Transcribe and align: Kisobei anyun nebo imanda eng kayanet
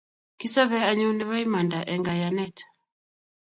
Kisobei 0.39 0.83
anyun 0.89 1.15
nebo 1.17 1.33
imanda 1.45 1.79
eng 1.91 2.03
kayanet 2.07 2.57